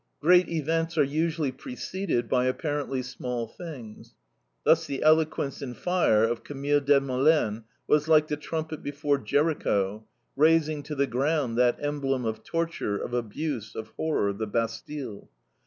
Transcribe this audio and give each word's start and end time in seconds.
Great 0.19 0.49
events 0.49 0.97
are 0.97 1.03
usually 1.03 1.51
preceded 1.51 2.27
by 2.27 2.45
apparently 2.45 3.03
small 3.03 3.45
things. 3.47 4.15
Thus 4.63 4.87
the 4.87 5.03
eloquence 5.03 5.61
and 5.61 5.77
fire 5.77 6.23
of 6.23 6.43
Camille 6.43 6.81
Desmoulins 6.81 7.65
was 7.87 8.07
like 8.07 8.27
the 8.27 8.35
trumpet 8.35 8.81
before 8.81 9.19
Jericho, 9.19 10.03
razing 10.35 10.81
to 10.85 10.95
the 10.95 11.05
ground 11.05 11.55
that 11.59 11.77
emblem 11.79 12.25
of 12.25 12.43
torture, 12.43 12.97
of 12.97 13.13
abuse, 13.13 13.75
of 13.75 13.89
horror, 13.89 14.33
the 14.33 14.47
Bastille. 14.47 15.29